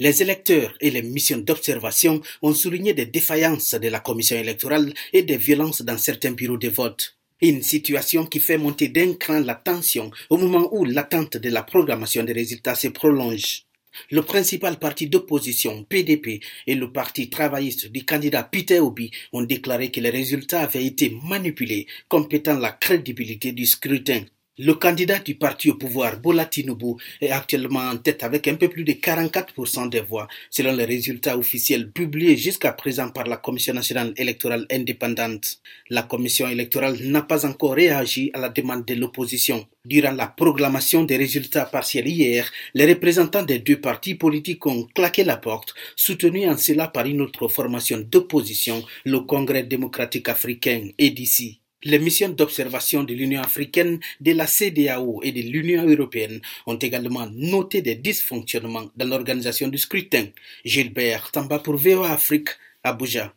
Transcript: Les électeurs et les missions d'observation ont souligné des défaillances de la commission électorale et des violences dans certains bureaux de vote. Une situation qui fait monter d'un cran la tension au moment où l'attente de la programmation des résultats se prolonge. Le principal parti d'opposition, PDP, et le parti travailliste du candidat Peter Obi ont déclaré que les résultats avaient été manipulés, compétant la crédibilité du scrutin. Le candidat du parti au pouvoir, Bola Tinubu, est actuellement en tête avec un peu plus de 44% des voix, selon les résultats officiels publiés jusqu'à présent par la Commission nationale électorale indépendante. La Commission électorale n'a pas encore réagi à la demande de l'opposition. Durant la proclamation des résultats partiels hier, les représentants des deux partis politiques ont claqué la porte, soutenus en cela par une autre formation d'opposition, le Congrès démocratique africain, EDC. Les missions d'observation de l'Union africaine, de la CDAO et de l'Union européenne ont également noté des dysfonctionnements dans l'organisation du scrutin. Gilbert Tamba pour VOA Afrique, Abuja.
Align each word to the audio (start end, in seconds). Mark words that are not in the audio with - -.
Les 0.00 0.22
électeurs 0.22 0.74
et 0.80 0.92
les 0.92 1.02
missions 1.02 1.38
d'observation 1.38 2.20
ont 2.42 2.54
souligné 2.54 2.94
des 2.94 3.06
défaillances 3.06 3.74
de 3.74 3.88
la 3.88 3.98
commission 3.98 4.36
électorale 4.36 4.94
et 5.12 5.22
des 5.22 5.36
violences 5.36 5.82
dans 5.82 5.98
certains 5.98 6.30
bureaux 6.30 6.56
de 6.56 6.68
vote. 6.68 7.16
Une 7.40 7.64
situation 7.64 8.24
qui 8.24 8.38
fait 8.38 8.58
monter 8.58 8.86
d'un 8.86 9.14
cran 9.14 9.40
la 9.40 9.56
tension 9.56 10.12
au 10.30 10.36
moment 10.36 10.68
où 10.72 10.84
l'attente 10.84 11.36
de 11.38 11.50
la 11.50 11.64
programmation 11.64 12.22
des 12.22 12.32
résultats 12.32 12.76
se 12.76 12.86
prolonge. 12.86 13.64
Le 14.12 14.22
principal 14.22 14.78
parti 14.78 15.08
d'opposition, 15.08 15.82
PDP, 15.82 16.44
et 16.68 16.76
le 16.76 16.92
parti 16.92 17.28
travailliste 17.28 17.90
du 17.90 18.04
candidat 18.04 18.44
Peter 18.44 18.78
Obi 18.78 19.10
ont 19.32 19.42
déclaré 19.42 19.90
que 19.90 19.98
les 19.98 20.10
résultats 20.10 20.60
avaient 20.60 20.86
été 20.86 21.18
manipulés, 21.24 21.88
compétant 22.08 22.56
la 22.56 22.70
crédibilité 22.70 23.50
du 23.50 23.66
scrutin. 23.66 24.22
Le 24.60 24.74
candidat 24.74 25.20
du 25.20 25.36
parti 25.36 25.70
au 25.70 25.76
pouvoir, 25.76 26.18
Bola 26.18 26.44
Tinubu, 26.44 26.96
est 27.20 27.30
actuellement 27.30 27.78
en 27.78 27.96
tête 27.96 28.24
avec 28.24 28.48
un 28.48 28.56
peu 28.56 28.68
plus 28.68 28.82
de 28.82 28.90
44% 28.90 29.88
des 29.88 30.00
voix, 30.00 30.26
selon 30.50 30.74
les 30.74 30.84
résultats 30.84 31.38
officiels 31.38 31.92
publiés 31.92 32.36
jusqu'à 32.36 32.72
présent 32.72 33.08
par 33.10 33.28
la 33.28 33.36
Commission 33.36 33.72
nationale 33.72 34.12
électorale 34.16 34.66
indépendante. 34.68 35.60
La 35.90 36.02
Commission 36.02 36.48
électorale 36.48 36.96
n'a 37.02 37.22
pas 37.22 37.46
encore 37.46 37.74
réagi 37.74 38.32
à 38.34 38.40
la 38.40 38.48
demande 38.48 38.84
de 38.84 38.94
l'opposition. 38.94 39.64
Durant 39.84 40.10
la 40.10 40.26
proclamation 40.26 41.04
des 41.04 41.18
résultats 41.18 41.66
partiels 41.66 42.08
hier, 42.08 42.50
les 42.74 42.86
représentants 42.86 43.44
des 43.44 43.60
deux 43.60 43.80
partis 43.80 44.16
politiques 44.16 44.66
ont 44.66 44.88
claqué 44.92 45.22
la 45.22 45.36
porte, 45.36 45.72
soutenus 45.94 46.48
en 46.48 46.56
cela 46.56 46.88
par 46.88 47.06
une 47.06 47.20
autre 47.20 47.46
formation 47.46 47.98
d'opposition, 47.98 48.82
le 49.04 49.20
Congrès 49.20 49.62
démocratique 49.62 50.28
africain, 50.28 50.88
EDC. 50.98 51.60
Les 51.84 52.00
missions 52.00 52.30
d'observation 52.30 53.04
de 53.04 53.14
l'Union 53.14 53.40
africaine, 53.40 54.00
de 54.20 54.32
la 54.32 54.48
CDAO 54.48 55.20
et 55.22 55.30
de 55.30 55.42
l'Union 55.42 55.86
européenne 55.88 56.40
ont 56.66 56.74
également 56.76 57.28
noté 57.30 57.82
des 57.82 57.94
dysfonctionnements 57.94 58.90
dans 58.96 59.06
l'organisation 59.06 59.68
du 59.68 59.78
scrutin. 59.78 60.26
Gilbert 60.64 61.30
Tamba 61.30 61.60
pour 61.60 61.76
VOA 61.76 62.10
Afrique, 62.10 62.48
Abuja. 62.82 63.32